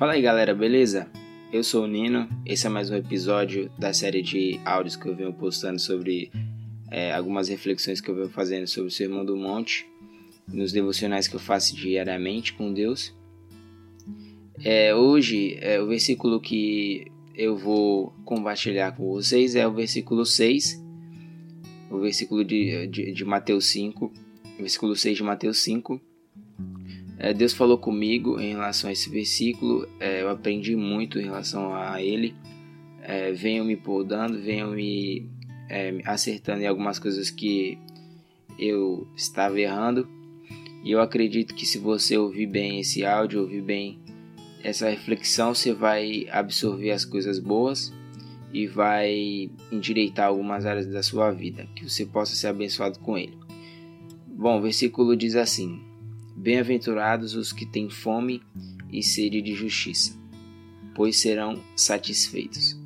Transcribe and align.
Fala 0.00 0.14
aí 0.14 0.22
galera, 0.22 0.54
beleza? 0.54 1.10
Eu 1.52 1.62
sou 1.62 1.84
o 1.84 1.86
Nino, 1.86 2.26
esse 2.46 2.66
é 2.66 2.70
mais 2.70 2.88
um 2.88 2.96
episódio 2.96 3.70
da 3.78 3.92
série 3.92 4.22
de 4.22 4.58
áudios 4.64 4.96
que 4.96 5.06
eu 5.06 5.14
venho 5.14 5.30
postando 5.30 5.78
sobre 5.78 6.32
é, 6.90 7.12
algumas 7.12 7.50
reflexões 7.50 8.00
que 8.00 8.10
eu 8.10 8.14
venho 8.14 8.30
fazendo 8.30 8.66
sobre 8.66 8.88
o 8.88 8.90
Sermão 8.90 9.26
do 9.26 9.36
Monte, 9.36 9.86
nos 10.48 10.72
devocionais 10.72 11.28
que 11.28 11.36
eu 11.36 11.38
faço 11.38 11.76
diariamente 11.76 12.54
com 12.54 12.72
Deus. 12.72 13.14
É, 14.64 14.94
hoje, 14.94 15.58
é, 15.60 15.78
o 15.82 15.86
versículo 15.86 16.40
que 16.40 17.12
eu 17.34 17.54
vou 17.54 18.14
compartilhar 18.24 18.92
com 18.92 19.06
vocês 19.06 19.54
é 19.54 19.68
o 19.68 19.74
versículo 19.74 20.24
6, 20.24 20.82
o 21.90 21.98
versículo 21.98 22.42
de, 22.42 22.86
de, 22.86 23.12
de 23.12 23.24
Mateus 23.26 23.66
5, 23.66 24.10
versículo 24.58 24.96
6 24.96 25.18
de 25.18 25.22
Mateus 25.22 25.58
5, 25.58 26.00
é, 27.22 27.34
Deus 27.34 27.52
falou 27.52 27.76
comigo 27.76 28.40
em 28.40 28.52
relação 28.52 28.88
a 28.88 28.92
esse 28.94 29.10
versículo, 29.10 29.86
é, 30.00 30.22
eu 30.22 30.30
aprendi 30.30 30.74
muito 30.74 31.18
em 31.18 31.24
relação 31.24 31.74
a 31.74 32.02
ele. 32.02 32.34
É, 33.02 33.30
me 33.62 33.76
podando, 33.76 34.40
venham 34.40 34.70
me 34.70 35.28
é, 35.68 36.00
acertando 36.06 36.62
em 36.62 36.66
algumas 36.66 36.98
coisas 36.98 37.28
que 37.28 37.78
eu 38.58 39.06
estava 39.14 39.60
errando. 39.60 40.08
E 40.82 40.92
eu 40.92 41.00
acredito 41.02 41.54
que 41.54 41.66
se 41.66 41.76
você 41.78 42.16
ouvir 42.16 42.46
bem 42.46 42.80
esse 42.80 43.04
áudio, 43.04 43.42
ouvir 43.42 43.60
bem 43.60 43.98
essa 44.64 44.88
reflexão, 44.88 45.54
você 45.54 45.74
vai 45.74 46.26
absorver 46.30 46.90
as 46.90 47.04
coisas 47.04 47.38
boas 47.38 47.92
e 48.50 48.66
vai 48.66 49.50
endireitar 49.70 50.28
algumas 50.28 50.64
áreas 50.64 50.86
da 50.86 51.02
sua 51.02 51.30
vida, 51.32 51.68
que 51.76 51.86
você 51.86 52.06
possa 52.06 52.34
ser 52.34 52.46
abençoado 52.46 52.98
com 52.98 53.18
ele. 53.18 53.36
Bom, 54.26 54.58
o 54.58 54.62
versículo 54.62 55.14
diz 55.14 55.36
assim: 55.36 55.89
Bem-aventurados 56.40 57.34
os 57.34 57.52
que 57.52 57.66
têm 57.66 57.90
fome 57.90 58.42
e 58.90 59.02
sede 59.02 59.42
de 59.42 59.54
justiça, 59.54 60.18
pois 60.94 61.18
serão 61.18 61.62
satisfeitos. 61.76 62.80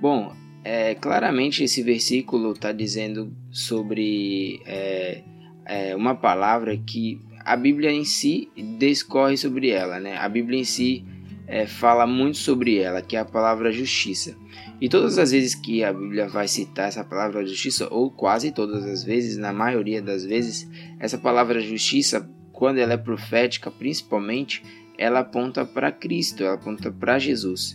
Bom, 0.00 0.32
é, 0.62 0.94
claramente 0.94 1.64
esse 1.64 1.82
versículo 1.82 2.52
está 2.52 2.70
dizendo 2.70 3.36
sobre 3.50 4.62
é, 4.64 5.24
é, 5.66 5.96
uma 5.96 6.14
palavra 6.14 6.76
que 6.76 7.20
a 7.44 7.56
Bíblia 7.56 7.90
em 7.90 8.04
si 8.04 8.48
discorre 8.78 9.36
sobre 9.36 9.70
ela, 9.70 9.98
né? 9.98 10.16
A 10.16 10.28
Bíblia 10.28 10.60
em 10.60 10.64
si 10.64 11.04
é, 11.48 11.66
fala 11.66 12.06
muito 12.06 12.38
sobre 12.38 12.78
ela, 12.78 13.02
que 13.02 13.16
é 13.16 13.18
a 13.18 13.24
palavra 13.24 13.72
justiça. 13.72 14.36
E 14.80 14.88
todas 14.88 15.18
as 15.18 15.32
vezes 15.32 15.56
que 15.56 15.82
a 15.82 15.92
Bíblia 15.92 16.28
vai 16.28 16.46
citar 16.46 16.86
essa 16.86 17.02
palavra 17.02 17.44
justiça, 17.44 17.88
ou 17.90 18.12
quase 18.12 18.52
todas 18.52 18.84
as 18.84 19.02
vezes, 19.02 19.36
na 19.36 19.52
maioria 19.52 20.00
das 20.00 20.24
vezes, 20.24 20.70
essa 21.00 21.18
palavra 21.18 21.60
justiça 21.60 22.30
quando 22.60 22.76
ela 22.76 22.92
é 22.92 22.98
profética, 22.98 23.70
principalmente, 23.70 24.62
ela 24.98 25.20
aponta 25.20 25.64
para 25.64 25.90
Cristo, 25.90 26.44
ela 26.44 26.56
aponta 26.56 26.92
para 26.92 27.18
Jesus. 27.18 27.74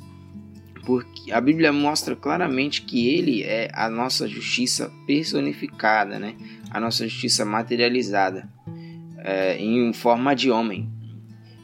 Porque 0.85 1.31
a 1.31 1.41
Bíblia 1.41 1.73
mostra 1.73 2.15
claramente 2.15 2.83
que 2.83 3.09
ele 3.09 3.41
é 3.41 3.71
a 3.73 3.89
nossa 3.89 4.27
justiça 4.27 4.93
personificada, 5.07 6.19
né? 6.19 6.35
a 6.69 6.79
nossa 6.79 7.07
justiça 7.07 7.43
materializada 7.43 8.47
é, 9.17 9.57
em 9.57 9.91
forma 9.91 10.35
de 10.35 10.51
homem. 10.51 10.87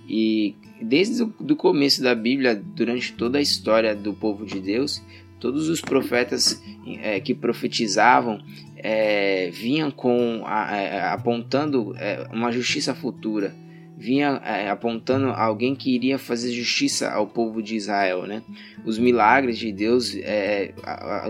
E 0.09 0.55
desde 0.81 1.21
o 1.21 1.55
começo 1.55 2.01
da 2.01 2.15
Bíblia, 2.15 2.55
durante 2.55 3.13
toda 3.13 3.37
a 3.37 3.41
história 3.41 3.95
do 3.95 4.15
povo 4.15 4.47
de 4.47 4.59
Deus, 4.59 4.99
todos 5.41 5.67
os 5.67 5.81
profetas 5.81 6.61
é, 7.01 7.19
que 7.19 7.33
profetizavam 7.33 8.39
é, 8.77 9.49
vinham 9.51 9.89
com 9.89 10.43
a, 10.45 10.77
é, 10.77 11.01
apontando 11.07 11.95
é, 11.97 12.27
uma 12.31 12.51
justiça 12.51 12.93
futura, 12.93 13.53
vinha 13.97 14.39
é, 14.45 14.69
apontando 14.69 15.29
alguém 15.29 15.75
que 15.75 15.93
iria 15.93 16.19
fazer 16.19 16.51
justiça 16.51 17.09
ao 17.09 17.27
povo 17.27 17.61
de 17.61 17.75
Israel, 17.75 18.27
né? 18.27 18.43
Os 18.85 18.99
milagres 18.99 19.57
de 19.57 19.71
Deus, 19.71 20.15
é, 20.15 20.73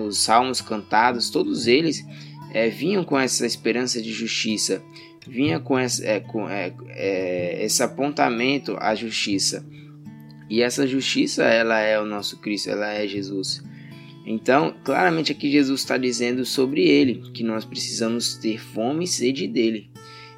os 0.05 0.17
salmos 0.17 0.61
cantados, 0.61 1.29
todos 1.29 1.65
eles 1.65 2.05
é, 2.53 2.69
vinham 2.69 3.03
com 3.05 3.17
essa 3.17 3.45
esperança 3.45 4.01
de 4.01 4.11
justiça, 4.11 4.81
vinha 5.25 5.59
com, 5.59 5.79
esse, 5.79 6.03
com 6.21 6.47
esse 6.49 7.81
apontamento 7.81 8.75
à 8.79 8.93
justiça. 8.93 9.65
E 10.49 10.61
essa 10.61 10.85
justiça, 10.85 11.43
ela 11.43 11.79
é 11.79 11.99
o 11.99 12.05
nosso 12.05 12.37
Cristo, 12.39 12.69
ela 12.69 12.91
é 12.93 13.07
Jesus. 13.07 13.63
Então, 14.25 14.75
claramente 14.83 15.31
aqui 15.31 15.51
Jesus 15.51 15.81
está 15.81 15.97
dizendo 15.97 16.45
sobre 16.45 16.87
ele, 16.87 17.31
que 17.33 17.43
nós 17.43 17.65
precisamos 17.65 18.35
ter 18.35 18.59
fome 18.59 19.05
e 19.05 19.07
sede 19.07 19.47
dele. 19.47 19.89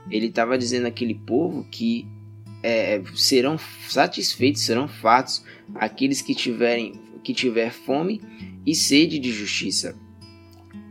Ele 0.09 0.27
estava 0.27 0.57
dizendo 0.57 0.87
àquele 0.87 1.15
povo 1.15 1.65
que 1.69 2.07
é, 2.61 3.01
serão 3.15 3.57
satisfeitos, 3.89 4.61
serão 4.61 4.87
fatos 4.87 5.43
aqueles 5.75 6.21
que 6.21 6.33
tiverem 6.33 6.93
que 7.23 7.33
tiver 7.33 7.71
fome 7.71 8.21
e 8.65 8.75
sede 8.75 9.17
de 9.19 9.31
justiça. 9.31 9.97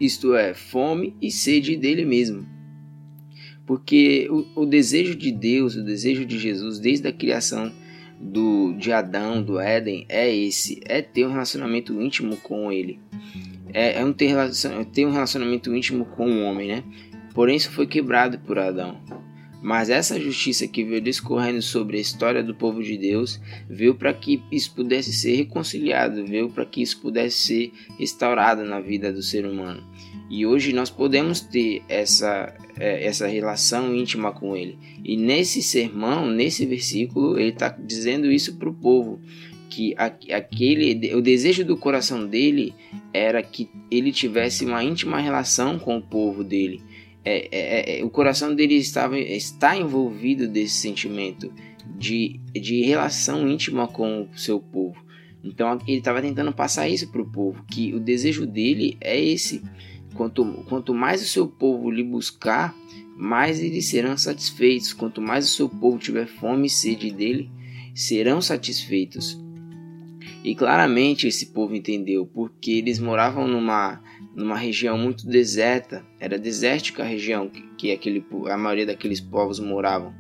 Isto 0.00 0.34
é, 0.34 0.54
fome 0.54 1.14
e 1.20 1.30
sede 1.30 1.76
dele 1.76 2.04
mesmo. 2.04 2.46
Porque 3.66 4.28
o, 4.30 4.62
o 4.62 4.66
desejo 4.66 5.14
de 5.14 5.30
Deus, 5.30 5.76
o 5.76 5.84
desejo 5.84 6.24
de 6.24 6.38
Jesus, 6.38 6.78
desde 6.78 7.06
a 7.08 7.12
criação 7.12 7.72
do 8.22 8.72
de 8.74 8.92
Adão, 8.92 9.42
do 9.42 9.58
Éden, 9.58 10.06
é 10.08 10.32
esse, 10.32 10.80
é 10.84 11.02
ter 11.02 11.26
um 11.26 11.32
relacionamento 11.32 12.00
íntimo 12.00 12.36
com 12.36 12.70
ele. 12.70 13.00
É, 13.74 14.00
é 14.00 14.04
um 14.04 14.12
ter, 14.12 14.34
ter 14.92 15.04
um 15.04 15.10
relacionamento 15.10 15.74
íntimo 15.74 16.04
com 16.04 16.30
o 16.30 16.44
homem, 16.44 16.68
né? 16.68 16.84
Porém, 17.34 17.56
isso 17.56 17.72
foi 17.72 17.86
quebrado 17.86 18.38
por 18.38 18.58
Adão. 18.58 18.96
Mas 19.62 19.88
essa 19.88 20.18
justiça 20.18 20.66
que 20.66 20.82
veio 20.82 21.00
discorrendo 21.00 21.62
sobre 21.62 21.96
a 21.96 22.00
história 22.00 22.42
do 22.42 22.52
povo 22.52 22.82
de 22.82 22.98
Deus 22.98 23.40
veio 23.70 23.94
para 23.94 24.12
que 24.12 24.42
isso 24.50 24.74
pudesse 24.74 25.12
ser 25.12 25.36
reconciliado, 25.36 26.26
veio 26.26 26.50
para 26.50 26.66
que 26.66 26.82
isso 26.82 27.00
pudesse 27.00 27.36
ser 27.36 27.72
restaurado 27.96 28.64
na 28.64 28.80
vida 28.80 29.12
do 29.12 29.22
ser 29.22 29.46
humano. 29.46 29.82
E 30.28 30.44
hoje 30.44 30.72
nós 30.72 30.90
podemos 30.90 31.40
ter 31.40 31.82
essa, 31.88 32.52
é, 32.76 33.06
essa 33.06 33.28
relação 33.28 33.94
íntima 33.94 34.32
com 34.32 34.56
Ele. 34.56 34.76
E 35.04 35.16
nesse 35.16 35.62
sermão, 35.62 36.26
nesse 36.26 36.66
versículo, 36.66 37.38
ele 37.38 37.50
está 37.50 37.68
dizendo 37.68 38.32
isso 38.32 38.56
para 38.56 38.68
o 38.68 38.74
povo 38.74 39.20
que 39.70 39.94
aquele 39.96 41.14
o 41.14 41.22
desejo 41.22 41.64
do 41.64 41.78
coração 41.78 42.26
dele 42.26 42.74
era 43.12 43.42
que 43.42 43.70
ele 43.90 44.12
tivesse 44.12 44.66
uma 44.66 44.84
íntima 44.84 45.18
relação 45.18 45.78
com 45.78 45.96
o 45.96 46.02
povo 46.02 46.44
dele. 46.44 46.82
É, 47.24 47.48
é, 47.52 48.00
é, 48.00 48.04
o 48.04 48.10
coração 48.10 48.54
dele 48.54 48.74
estava 48.74 49.18
está 49.18 49.76
envolvido 49.76 50.48
desse 50.48 50.74
sentimento 50.74 51.52
de, 51.96 52.40
de 52.52 52.82
relação 52.82 53.48
íntima 53.48 53.86
com 53.86 54.22
o 54.22 54.38
seu 54.38 54.60
povo. 54.60 54.96
Então 55.44 55.78
ele 55.86 55.98
estava 55.98 56.20
tentando 56.20 56.52
passar 56.52 56.88
isso 56.88 57.10
para 57.10 57.22
o 57.22 57.30
povo, 57.30 57.64
que 57.70 57.94
o 57.94 58.00
desejo 58.00 58.46
dele 58.46 58.96
é 59.00 59.20
esse 59.20 59.62
Quanto, 60.14 60.44
quanto 60.68 60.94
mais 60.94 61.22
o 61.22 61.26
seu 61.26 61.46
povo 61.46 61.90
lhe 61.90 62.02
buscar, 62.02 62.74
mais 63.16 63.60
eles 63.60 63.86
serão 63.86 64.16
satisfeitos. 64.16 64.92
Quanto 64.92 65.20
mais 65.20 65.46
o 65.46 65.54
seu 65.54 65.68
povo 65.68 65.98
tiver 65.98 66.26
fome 66.26 66.66
e 66.66 66.70
sede 66.70 67.10
dele, 67.10 67.50
serão 67.94 68.40
satisfeitos. 68.40 69.40
E 70.44 70.54
claramente 70.54 71.28
esse 71.28 71.46
povo 71.46 71.74
entendeu, 71.74 72.26
porque 72.26 72.72
eles 72.72 72.98
moravam 72.98 73.46
numa, 73.46 74.02
numa 74.34 74.56
região 74.56 74.98
muito 74.98 75.26
deserta, 75.26 76.04
era 76.18 76.38
desértica 76.38 77.02
a 77.02 77.06
região 77.06 77.48
que, 77.48 77.62
que 77.76 77.92
aquele, 77.92 78.24
a 78.50 78.56
maioria 78.56 78.86
daqueles 78.86 79.20
povos 79.20 79.60
moravam. 79.60 80.12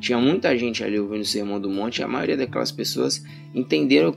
Tinha 0.00 0.18
muita 0.18 0.56
gente 0.56 0.82
ali 0.82 0.98
ouvindo 0.98 1.20
o 1.20 1.26
Sermão 1.26 1.60
do 1.60 1.68
Monte, 1.68 1.98
e 1.98 2.02
a 2.02 2.08
maioria 2.08 2.36
daquelas 2.36 2.72
pessoas 2.72 3.22
entenderam 3.54 4.16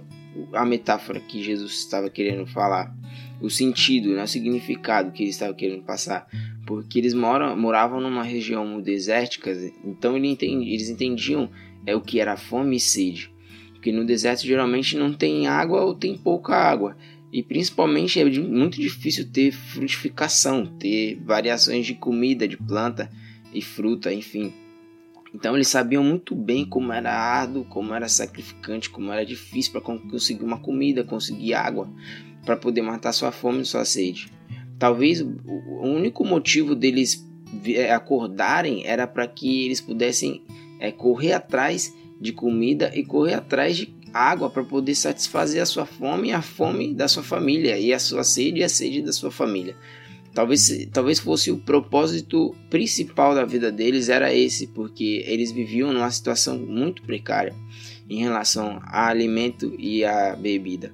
a 0.54 0.66
metáfora 0.66 1.20
que 1.20 1.44
Jesus 1.44 1.74
estava 1.80 2.10
querendo 2.10 2.46
falar 2.48 2.96
o 3.42 3.50
sentido, 3.50 4.14
né, 4.14 4.24
o 4.24 4.28
significado 4.28 5.12
que 5.12 5.24
ele 5.24 5.30
estava 5.30 5.54
querendo 5.54 5.84
passar, 5.84 6.28
porque 6.66 7.00
eles 7.00 7.14
moram, 7.14 7.56
moravam 7.58 8.00
numa 8.02 8.24
região 8.24 8.82
desértica, 8.82 9.52
então 9.84 10.16
ele 10.16 10.28
entendi, 10.28 10.72
eles 10.72 10.90
entendiam 10.90 11.50
é 11.86 11.96
o 11.96 12.02
que 12.02 12.20
era 12.20 12.36
fome 12.36 12.76
e 12.76 12.80
sede, 12.80 13.32
porque 13.80 13.94
no 13.94 14.06
deserto 14.06 14.46
geralmente 14.46 14.98
não 14.98 15.14
tem 15.14 15.48
água 15.48 15.82
ou 15.86 15.96
tem 15.96 16.18
pouca 16.18 16.54
água, 16.54 16.98
e 17.32 17.42
principalmente 17.42 18.20
é 18.20 18.26
muito 18.26 18.78
difícil 18.78 19.26
ter 19.32 19.54
frutificação, 19.54 20.66
ter 20.66 21.16
variações 21.24 21.86
de 21.86 21.94
comida, 21.94 22.46
de 22.46 22.58
planta 22.58 23.10
e 23.54 23.62
fruta, 23.62 24.14
enfim. 24.14 24.52
Então 25.34 25.56
eles 25.56 25.70
sabiam 25.70 26.04
muito 26.04 26.36
bem 26.36 26.66
como 26.66 26.92
era 26.92 27.10
árduo, 27.10 27.64
como 27.64 27.94
era 27.94 28.10
sacrificante, 28.10 28.90
como 28.90 29.14
era 29.14 29.26
difícil 29.26 29.72
para 29.72 29.82
conseguir 29.82 30.44
uma 30.44 30.60
comida, 30.60 31.02
conseguir 31.06 31.54
água 31.54 31.90
para 32.44 32.58
poder 32.58 32.82
matar 32.82 33.14
sua 33.14 33.32
fome 33.32 33.62
e 33.62 33.66
sua 33.66 33.86
sede. 33.86 34.30
Talvez 34.78 35.22
o 35.22 35.88
único 35.88 36.26
motivo 36.26 36.76
deles 36.76 37.26
é, 37.66 37.94
acordarem 37.94 38.86
era 38.86 39.08
para 39.08 39.26
que 39.26 39.66
eles 39.66 39.80
pudessem 39.80 40.44
é, 40.82 40.92
correr 40.92 41.32
atrás 41.32 41.94
de 42.20 42.32
comida 42.32 42.92
e 42.94 43.04
correr 43.04 43.36
atrás 43.36 43.78
de 43.78 43.94
água 44.14 44.50
para 44.50 44.64
poder 44.64 44.96
satisfazer 44.96 45.62
a 45.62 45.66
sua 45.66 45.86
fome 45.86 46.30
e 46.30 46.32
a 46.32 46.42
fome 46.42 46.94
da 46.94 47.08
sua 47.08 47.24
família 47.24 47.78
e 47.78 47.94
a 47.94 48.00
sua 48.00 48.24
sede 48.24 48.60
e 48.60 48.64
a 48.64 48.70
sede 48.70 49.02
da 49.02 49.14
sua 49.14 49.32
família. 49.32 49.76
Talvez, 50.34 50.88
talvez 50.92 51.20
fosse 51.20 51.52
o 51.52 51.58
propósito 51.58 52.56
principal 52.70 53.34
da 53.34 53.46
vida 53.46 53.72
deles 53.72 54.10
era 54.10 54.34
esse, 54.34 54.68
porque 54.68 55.24
eles 55.26 55.52
viviam 55.52 55.92
numa 55.92 56.10
situação 56.12 56.58
muito 56.58 57.02
precária 57.02 57.56
em 58.10 58.20
relação 58.20 58.80
a 58.84 59.08
alimento 59.08 59.76
e 59.78 60.04
a 60.04 60.36
bebida. 60.36 60.94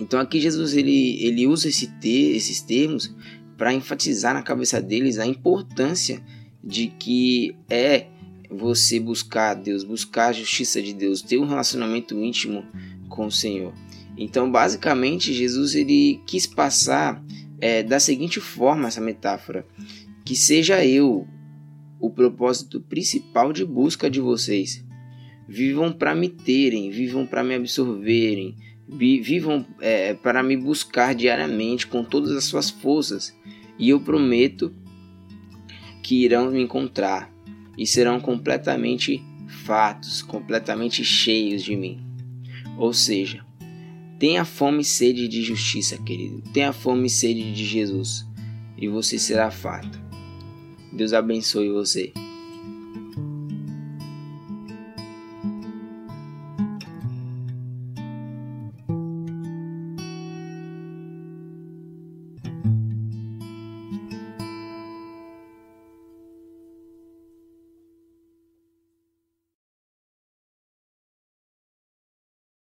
Então 0.00 0.20
aqui 0.20 0.40
Jesus 0.40 0.74
ele, 0.74 1.24
ele 1.24 1.46
usa 1.46 1.68
esse 1.68 1.88
ter, 1.98 2.36
esses 2.36 2.60
termos 2.60 3.14
para 3.56 3.72
enfatizar 3.72 4.34
na 4.34 4.42
cabeça 4.42 4.80
deles 4.80 5.18
a 5.18 5.26
importância 5.26 6.22
de 6.62 6.88
que 6.88 7.54
é 7.68 8.06
você 8.56 8.98
buscar 9.00 9.54
Deus, 9.54 9.84
buscar 9.84 10.28
a 10.28 10.32
justiça 10.32 10.80
de 10.82 10.92
Deus, 10.92 11.22
ter 11.22 11.38
um 11.38 11.46
relacionamento 11.46 12.18
íntimo 12.18 12.64
com 13.08 13.26
o 13.26 13.32
Senhor. 13.32 13.72
Então, 14.16 14.50
basicamente, 14.50 15.32
Jesus 15.32 15.74
ele 15.74 16.20
quis 16.26 16.46
passar 16.46 17.22
é, 17.60 17.82
da 17.82 17.98
seguinte 17.98 18.40
forma 18.40 18.88
essa 18.88 19.00
metáfora: 19.00 19.66
que 20.24 20.36
seja 20.36 20.84
eu 20.84 21.26
o 22.00 22.10
propósito 22.10 22.80
principal 22.80 23.52
de 23.52 23.64
busca 23.64 24.10
de 24.10 24.20
vocês. 24.20 24.84
Vivam 25.48 25.92
para 25.92 26.14
me 26.14 26.28
terem, 26.28 26.90
vivam 26.90 27.26
para 27.26 27.42
me 27.42 27.54
absorverem, 27.54 28.56
vivam 28.88 29.66
é, 29.80 30.14
para 30.14 30.42
me 30.42 30.56
buscar 30.56 31.14
diariamente 31.14 31.86
com 31.86 32.04
todas 32.04 32.32
as 32.32 32.44
suas 32.44 32.70
forças, 32.70 33.34
e 33.78 33.90
eu 33.90 34.00
prometo 34.00 34.72
que 36.02 36.24
irão 36.24 36.50
me 36.50 36.62
encontrar 36.62 37.33
e 37.76 37.86
serão 37.86 38.20
completamente 38.20 39.22
fatos, 39.64 40.22
completamente 40.22 41.04
cheios 41.04 41.62
de 41.62 41.76
mim. 41.76 42.04
Ou 42.76 42.92
seja, 42.92 43.44
tenha 44.18 44.44
fome 44.44 44.82
e 44.82 44.84
sede 44.84 45.28
de 45.28 45.42
justiça, 45.42 45.96
querido. 45.98 46.42
Tenha 46.52 46.72
fome 46.72 47.06
e 47.06 47.10
sede 47.10 47.52
de 47.52 47.64
Jesus, 47.64 48.26
e 48.76 48.88
você 48.88 49.18
será 49.18 49.50
fato. 49.50 50.02
Deus 50.92 51.12
abençoe 51.12 51.70
você. 51.70 52.12